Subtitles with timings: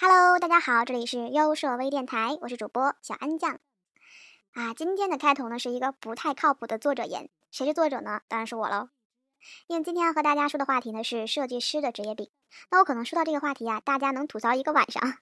[0.00, 3.58] Hello，大家好，这里是优设微电台，我是主播小安酱。
[4.52, 8.20] 啊，今天的开头呢是一个不太靠谱的作者言，谁是作者呢？
[8.28, 8.90] 当然是我喽。
[9.66, 12.30] 因为今天要和大家说的话题呢是设计师的职业病，
[12.70, 15.18] 那我可能说到这个话题啊，大家能吐槽一个晚上，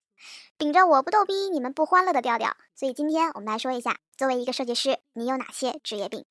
[0.58, 2.54] 顶着我不逗逼，你们不欢乐的调调。
[2.74, 6.26] 所以今天我们来说一下，作为一个设计师，你有哪些职业病？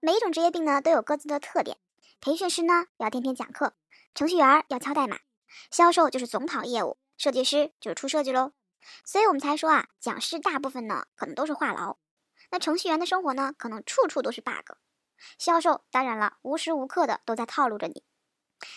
[0.00, 1.76] 每一种职业病呢都有各自的特点。
[2.22, 3.74] 培训师呢要天天讲课，
[4.14, 5.18] 程序员要敲代码。
[5.70, 8.52] 销售就是总跑业务，设计师就是出设计喽，
[9.04, 11.96] 所以我们才说啊，讲师大部分呢可能都是话痨，
[12.50, 14.76] 那程序员的生活呢可能处处都是 bug，
[15.38, 18.02] 销售当然了，无时无刻的都在套路着你，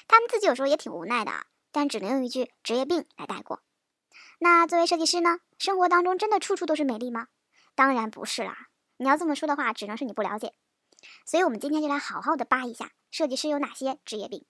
[0.08, 3.62] 他们自己有时候也挺无奈的啊，但只能用一句职业病来带过。
[4.40, 7.28] 那作为设计师呢，生活当中真的处处都是美丽吗？
[7.74, 10.54] 当然不是啦，你要这么说的话，只能是你不了解。
[11.26, 14.46] 所以我们今天就来好好的扒一下设计师有哪些职业病。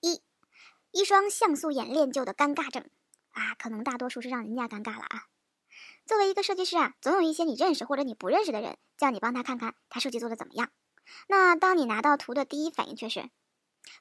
[0.00, 0.22] 一
[0.92, 2.88] 一双像素眼练就的尴尬症
[3.32, 5.26] 啊，可能大多数是让人家尴尬了啊。
[6.06, 10.70] 作为一个设计师啊，总有一些你认识或者你不认识的人叫你帮他看看他设计做的怎么样。
[11.28, 13.30] 那当你拿到图的第一反应却是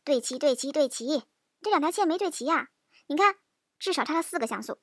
[0.04, 1.24] 对齐对齐对齐，
[1.62, 2.70] 这两条线没对齐呀？
[3.08, 3.36] 你看，
[3.80, 4.80] 至少差了四个像素。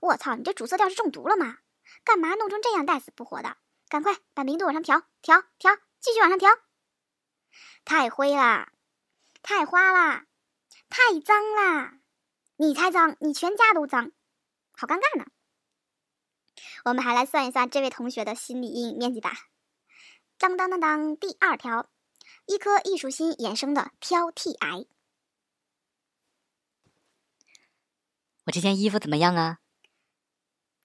[0.00, 1.58] 我操，你这主色调是中毒了吗？
[2.04, 3.56] 干嘛弄成这样带死不活的？
[3.88, 6.50] 赶快把明度往上调调调，继续往上调。
[7.84, 8.72] 太灰啦，
[9.42, 10.26] 太花啦。
[10.88, 11.98] 太脏啦！
[12.56, 14.12] 你才脏，你全家都脏，
[14.72, 15.26] 好尴尬呢。
[16.84, 19.32] 我们还来算一算这位同学的心理阴影面积吧。
[20.38, 21.90] 当当当当，第二条，
[22.46, 24.86] 一颗艺术心衍生的挑剔癌。
[28.44, 29.58] 我这件衣服怎么样啊？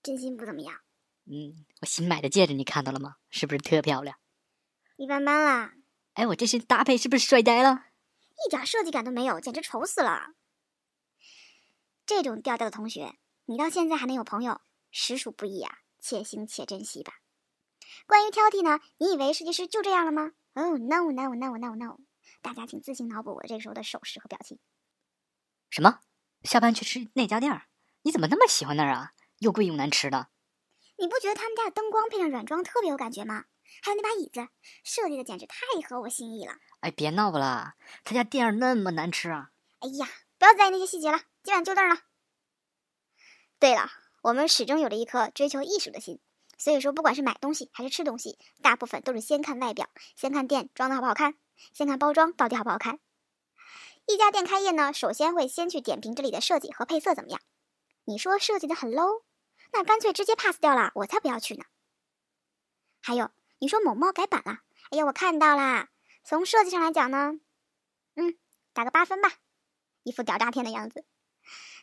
[0.01, 0.81] 真心不怎么样。
[1.25, 3.17] 嗯，我新买的戒指你看到了吗？
[3.29, 4.17] 是不是特漂亮？
[4.97, 5.73] 一般般啦。
[6.13, 7.90] 哎，我这身搭配是不是帅呆了？
[8.45, 10.33] 一点设计感都没有，简直丑死了！
[12.05, 14.61] 这种调调的同学，你到现在还能有朋友，
[14.91, 17.13] 实属不易啊，且行且珍惜吧。
[18.07, 21.99] 关于挑剔呢，你以为设计师就这样了吗？Oh no no no no no！
[22.41, 24.59] 大家请自行脑补我这个时候的手势和表情。
[25.69, 25.99] 什么？
[26.43, 27.67] 下班去吃那家店儿？
[28.01, 29.13] 你怎么那么喜欢那儿啊？
[29.39, 30.29] 又贵又难吃的。
[30.97, 33.45] 你不觉得他们家的灯光配上软装特别有感觉吗？
[33.81, 34.47] 还有那把椅子，
[34.83, 35.55] 设计的简直太
[35.87, 36.53] 合我心意了。
[36.81, 37.73] 哎，别闹了，
[38.03, 39.51] 他家店那么难吃啊！
[39.79, 42.01] 哎呀，不要在意那些细节了，今晚就这儿了。
[43.59, 43.89] 对了，
[44.23, 46.19] 我们始终有着一颗追求艺术的心，
[46.57, 51.35] 所以说不管是买东西还是吃东西，大部分都是先看外表，先看店装的好不好看，
[51.73, 52.99] 先看包装到底好不好看。
[54.07, 57.39] 一家店开业呢，首先会先去点评这里的设计和配色怎么样。
[58.05, 59.23] 你说设计的很 low，
[59.71, 61.63] 那干脆直接 pass 掉了，我才不要去呢。
[62.99, 63.29] 还有，
[63.61, 65.89] 你说某猫改版了，哎呀，我看到啦。
[66.23, 67.39] 从设计上来讲呢，
[68.15, 68.35] 嗯，
[68.73, 69.29] 打个八分吧，
[70.01, 71.05] 一副屌炸天的样子。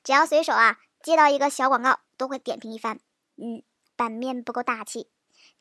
[0.02, 2.98] 只要随手啊接到一个小广告，都会点评一番。
[3.36, 3.62] 嗯，
[3.94, 5.08] 版面不够大气，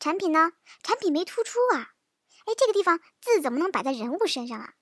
[0.00, 1.94] 产品呢，产品没突出啊。
[2.46, 4.74] 哎，这个地方字怎么能摆在人物身上啊？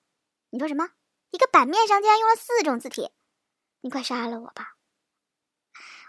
[0.49, 0.89] 你说什么？
[1.29, 3.11] 一个版面上竟然用了四种字体？
[3.81, 4.77] 你快杀了我吧！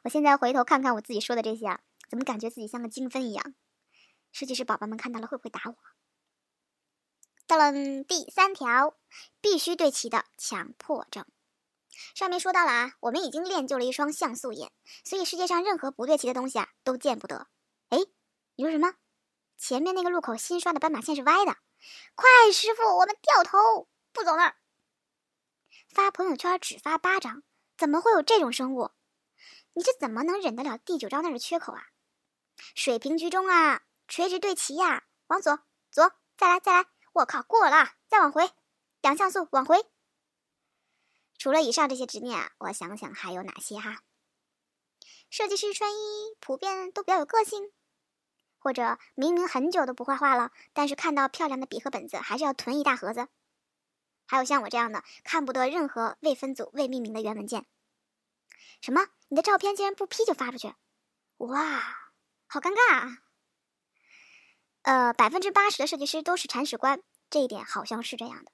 [0.05, 3.55] 我现在回头看看我自己说的这些啊，怎么感觉自己像个精分一样？
[4.33, 5.77] 设计师宝宝们看到了会不会打我？
[7.47, 7.73] 到了
[8.05, 8.95] 第三条，
[9.41, 11.25] 必须对齐的强迫症。
[12.15, 14.71] 上面说到了啊，我们已经练就了一双像素眼，
[15.05, 17.49] 所以世界上任何不对齐的东西啊都见不得。
[17.89, 17.99] 哎，
[18.55, 18.95] 你说什么？
[19.57, 21.57] 前面那个路口新刷的斑马线是歪的。
[22.15, 24.57] 快，师傅，我们掉头不走那儿。
[25.89, 27.43] 发朋友圈只发八张，
[27.77, 28.91] 怎么会有这种生物？
[29.73, 31.83] 你这怎么能忍得了第九张那儿的缺口啊？
[32.75, 35.61] 水平居中啊，垂直对齐呀，往左
[35.93, 36.89] 左，再来再来。
[37.13, 38.51] 我靠，过了，再往回，
[39.03, 39.85] 两像素往回。
[41.37, 44.03] 除了以上这些执念啊，我想想还有哪些哈？
[45.31, 47.71] 设计师穿衣普遍都比较有个性，
[48.59, 53.29] 或者明明很久都不画画了，但是看到漂亮的笔和本子还是要囤一大盒子。
[54.27, 57.67] 还有像我这样的，看不得任何未分组、未命名的原文件。
[58.81, 59.09] 什么？
[59.29, 60.75] 你的照片竟然不 P 就发出去？
[61.39, 62.13] 哇，
[62.47, 63.19] 好尴尬啊！
[64.89, 68.51] 呃，百分之八十的设计师都是铲屎官，这一点好像是这样的。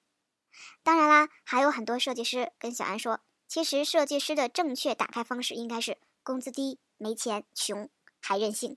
[0.82, 7.88] 当然啦，还有很多设计师跟小安说，其实设计师的正确打开方式应该是工资低、没钱、穷
[8.20, 8.76] 还任性。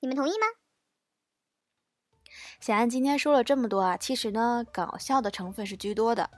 [0.00, 0.48] 你们同意吗？
[2.58, 6.28] 小安今天说了这么多啊，其实呢，搞笑的成分是居多的。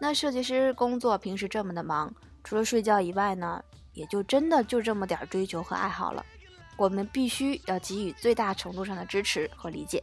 [0.00, 2.12] 那设计师工作平时这么的忙，
[2.42, 3.62] 除了睡觉以外呢，
[3.92, 6.26] 也就真的就这么点追求和爱好了。
[6.76, 10.02] 我们必须要给予最大程度上的支持和理解。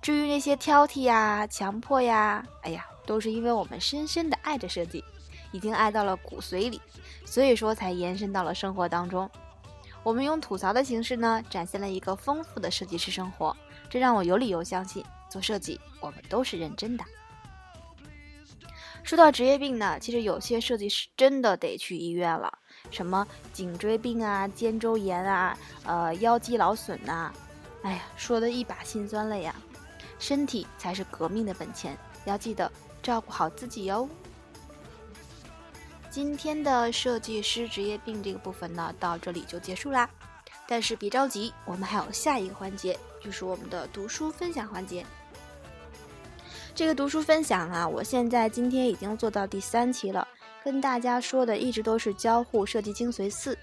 [0.00, 5.04] 至于那些挑剔呀、强迫呀，哎呀，都是因为我们深深的爱着设计，
[5.52, 6.80] 已经爱到了骨髓里，
[7.24, 9.28] 所以说才延伸到了生活当中。
[10.04, 13.54] 我们用吐槽的形式呢，展现了一个丰富的设计师生活，
[13.90, 17.04] 这让我有理由相信，做设计我们都是认真的。
[19.02, 22.58] 说到职业病呢，其实有些设计师真的得去医院了，
[22.90, 27.32] 什么颈椎病啊、肩周炎啊、呃腰肌劳损呐，
[27.82, 29.54] 哎呀，说的一把辛酸泪呀。
[30.18, 32.70] 身体才是革命的本钱，要记得
[33.02, 34.08] 照顾好自己哟。
[36.10, 40.08] 今天的设计师职业病这个部分呢，到这里就结束啦。
[40.66, 45.04] 但是别着急，我们还有下一个环节，就是我们的读书分享环节。
[46.74, 50.26] 这个读书分享啊，我现在今天已经做到第三期了，
[50.62, 53.54] 跟大家说的一直都是《交互设计精髓四》。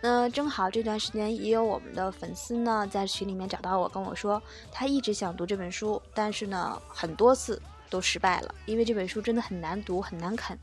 [0.00, 7.60] 那正好这段时间也有我们的粉丝呢，在群里面找到我，跟我说他一直想读这本书，但是呢，很多次
[7.90, 10.58] 都失败了，因为这本书真的很难读，很难啃。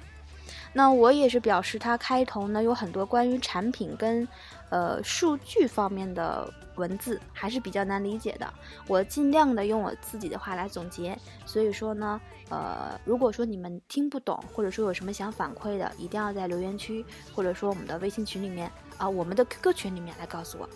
[0.74, 4.28] 那我也是表示，它开头呢有很多关于产品跟，
[4.70, 8.54] 呃数据方面的文字还是比较难理解的。
[8.88, 11.18] 我尽量的用我自己的话来总结。
[11.46, 12.20] 所以说呢，
[12.50, 17.04] 呃，如果说你们听不懂，或者说有什么想反馈的，一定要在留言区，
[17.34, 20.70] 或者说我们的微信群里面啊，我们的 QQ 群里面来告诉我。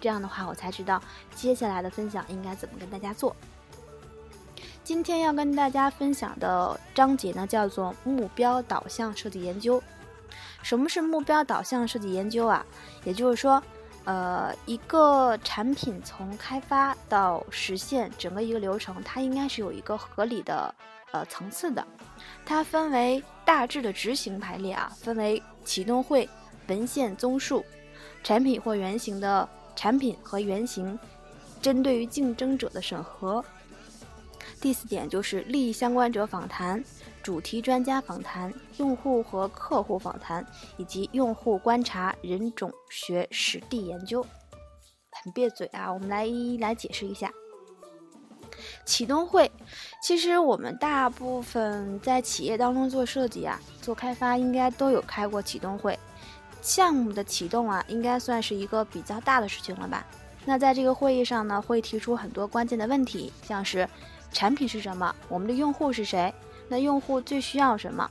[0.00, 1.02] 这样的话，我才知道
[1.34, 3.34] 接下来的分享应该怎么跟大家做。
[4.84, 9.82] 今天要跟大家分享的章节呢，叫做目标导向设计研究。
[10.62, 12.64] 什么是目标导向设计研究啊？
[13.04, 13.60] 也就是说，
[14.04, 20.72] 呃，一个产品从开发到实现整个一个流程，它应该是有一个合理的
[21.10, 21.84] 呃层次的。
[22.44, 26.28] 它分为大致的执行排列啊，分为启动会、
[26.68, 27.64] 文献综述、
[28.22, 30.98] 产品或原型的产品和原型，
[31.60, 33.44] 针对于竞争者的审核。
[34.60, 36.82] 第四点就是利益相关者访谈、
[37.22, 40.44] 主题专家访谈、用户和客户访谈，
[40.76, 44.24] 以及用户观察、人种学实地研究。
[45.22, 47.30] 很别嘴啊，我们来一一来解释一下。
[48.86, 49.50] 启动会，
[50.02, 55.98] 其实我们大部分在企业当中做设计啊、做开发，应该都有开过启动会。
[56.66, 60.04] 项目的启动啊，应该算是一个比较大的事情了吧？
[60.44, 63.88] 那在这个会议上呢，会提出很多关键的问题，像是。
[64.32, 65.14] 产品是什么？
[65.28, 66.34] 我们的用户是谁？
[66.68, 68.10] 那用户最需要什么？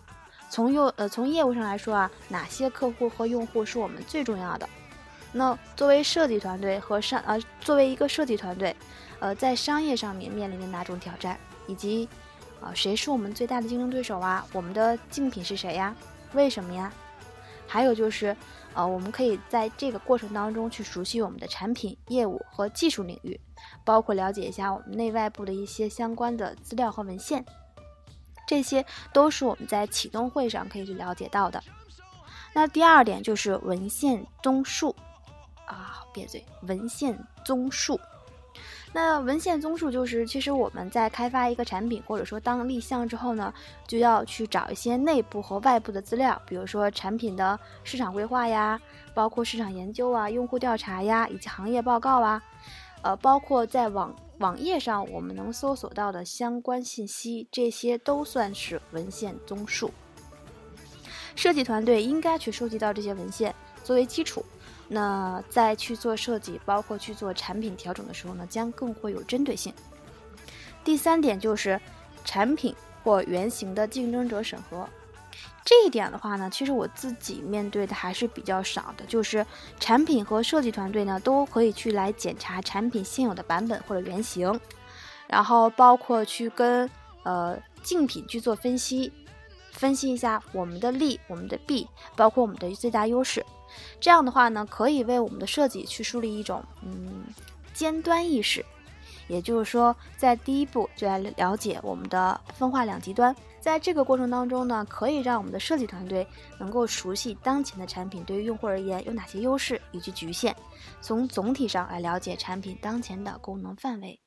[0.50, 4.68] 从用呃从业务上来说啊，哪些客户和用户是我们最重要的？
[5.34, 8.74] 那作为设计团队和商呃作为一个设计团队，
[9.20, 11.38] 呃在商业上面面临的哪种挑战？
[11.68, 12.08] 以及
[12.62, 14.48] 啊谁是我们最大的竞争对手啊？
[14.54, 15.94] 我们的竞品是谁呀？
[16.34, 16.92] 为什么呀？
[17.68, 18.36] 还有就是，
[18.74, 23.40] 呃我们可以在这个过程当中去熟悉我们的产品、业务和技术领域。
[23.84, 27.44] 包括了解一下我们内外部的一些相关的资料和文献，
[28.48, 31.64] 这些都是我们在启动会上可以去了解到的。
[32.54, 34.96] 那第二点就是文献综述
[35.66, 38.00] 啊，别嘴，文献综述。
[38.96, 43.54] 那文献综述就是，其实我们在开发一个产品或者说当立项之后呢，
[43.86, 48.80] 就要去找一些内部和外部的资料，比如说产品的市场规划呀，
[49.14, 52.42] 包括市场研究啊、用户调查呀，以及行业报告啊。
[53.02, 59.92] 呃，包括在网网页上我们能搜索到的相关信息，这些都算是文献综述。
[61.36, 63.54] 设计团队应该去收集到这些文献
[63.84, 64.46] 作为基础，
[64.88, 69.74] 那在去做设计，包括去做产品调整的时候呢，将更会有针对性。
[70.84, 71.80] 第三点就是
[72.24, 74.88] 产品或原型的竞争者审核。
[75.66, 79.44] 这一点的话呢，其实我自己面对的还是比较少的，就是
[79.80, 84.60] 产品和设计团队呢都可以去来检查产品现有的版本或者原型，
[85.28, 86.88] 然后包括去跟
[87.24, 89.12] 呃竞品去做分析，
[89.72, 93.44] 分析一下我们的利、我们的弊，包括我们的最大优势。
[94.00, 97.24] 这样的话呢，可以为我们的设计去树立一种嗯
[97.74, 98.66] 尖端意识，
[99.28, 103.36] 也就是说，在第一步就来了解我们的分化两极端。
[103.60, 106.28] 在这个过程当中呢，可以让我们的设计团队
[106.60, 110.56] 能够熟悉当前的产品对于用户而言有哪些优势以及局限，
[111.02, 114.20] 从总体上来了解产品当前的功能范围。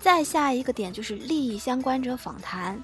[0.00, 2.82] 再下一个点就是利益相关者访谈。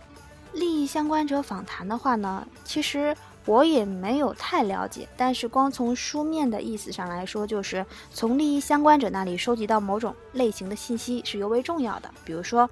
[0.53, 12.69] 利益相关者访谈的话呢，其实我也没有太了解，但是光从书面的意思上来说，就是从利益相关者那里收集到某种类型的信息是尤为重要的，比如说。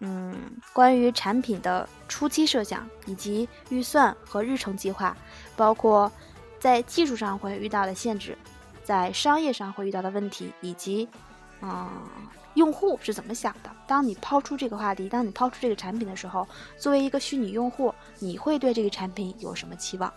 [0.00, 0.36] 嗯，
[0.72, 5.16] 关于产品的初期设想以及预算和日程计划，
[5.56, 6.10] 包括
[6.58, 8.36] 在技术上会遇到的限制，
[8.82, 11.08] 在商业上会遇到的问题，以及
[11.60, 11.92] 啊，
[12.54, 13.70] 用户是怎么想的？
[13.86, 16.46] 当你抛出这个话题，当你抛出这个产品的时候，
[16.76, 20.12] 作为一个虚拟用户，你会对这个产品有什么期望？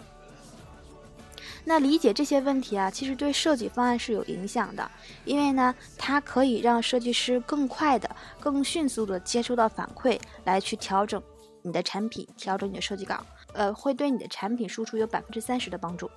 [1.64, 4.90] 那理解这些问题啊，其实对设计方案是有影响的，
[5.26, 11.22] 因为呢，它可以让设计师更快的、更迅速的接收到反馈，来去调整
[11.62, 16.10] 你的产品，调整你的设计稿，呃，会对你的产品输出有百分之三十的帮助。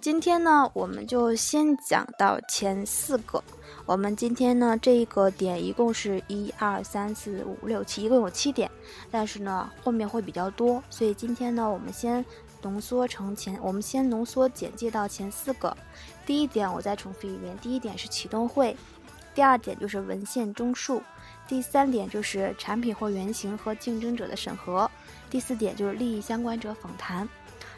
[0.00, 3.42] 今天呢，我们就先讲到前四个。
[3.84, 8.70] 我们今天呢，这个点一共是一二三四五六七，一共有七点，
[9.10, 12.24] 但是呢，后面会比较多，所以今天呢，我们先。
[12.62, 15.76] 浓缩成前，我们先浓缩简介到前四个。
[16.24, 18.76] 第一点，我再重复一遍：第一点是启动会，
[19.36, 21.00] 第二点就是文献综述，
[21.46, 24.90] 第三点就是产品或原型和竞争者的审核，
[25.30, 27.28] 第四点就是利益相关者访谈。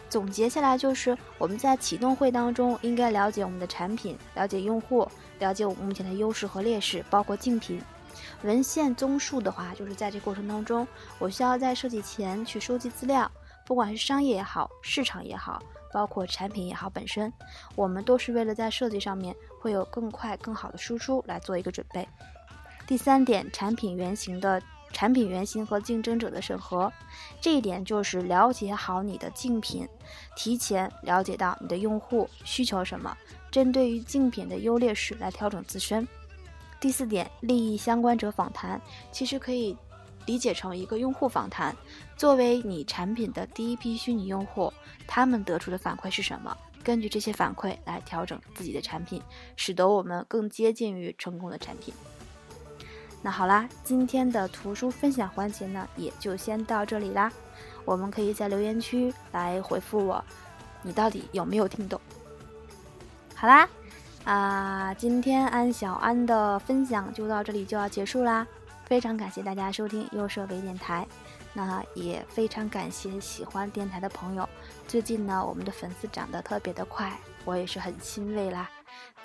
[0.08, 5.06] 总结下来就是，我们在启动会当中应该了解我们的产品，了解用户，
[5.38, 7.82] 了解我们目前的优势和劣势，包括竞品。
[8.42, 10.86] 文献综述的话，就是在这过程当中，
[11.18, 13.30] 我需要在设计前去收集资料。
[13.66, 15.62] 不管是商业也好，市场也好，
[15.92, 17.30] 包括产品也好，本身
[17.76, 22.08] 我们都是为了在设计上面会有更快、更好的输出来做一个准备。
[22.86, 24.60] 第三点，产品原型的
[24.92, 26.92] 产品原型和竞争者的审核，
[27.40, 29.88] 这一点就是了解好你的竞品，
[30.36, 33.16] 提前了解到你的用户需求什么，
[33.50, 36.06] 针对于竞品的优劣势来调整自身。
[36.80, 38.80] 第四点，利益相关者访谈，
[39.12, 39.76] 其实可以。
[40.26, 41.74] 理解成一个用户访谈，
[42.14, 44.70] 作为你产品的第一批虚拟用户，
[45.06, 46.54] 他们得出的反馈是什么？
[46.84, 49.22] 根据这些反馈来调整自己的产品，
[49.56, 51.94] 使得我们更接近于成功的产品。
[53.20, 57.30] 那好啦，今天的图书分享环节呢，也就先到这里啦。
[57.84, 60.24] 我们可以在留言区来回复我，
[60.82, 62.00] 你到底有没有听懂？
[63.34, 63.68] 好啦，
[64.24, 68.46] 啊，今天安小安的分享就到这里就要结束啦。
[68.84, 71.06] 非常感谢大家收听优设微电台，
[71.52, 74.48] 那也非常感谢喜欢电台的朋友。
[74.86, 77.12] 最近呢，我们的粉丝涨得特别的快，
[77.44, 78.70] 我也是很欣慰啦。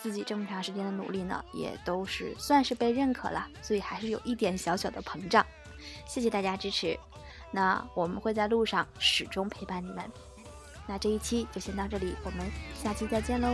[0.04, 5.46] 自己这么长时间的努力呢，也都是算是被认可了，所以还是有一点小小的膨胀。
[6.06, 7.00] 谢谢大家支持，
[7.52, 10.04] 那我们会在路上始终陪伴你们。
[10.86, 12.46] 那这一期就先到这里，我们
[12.76, 13.48] 下期再见喽。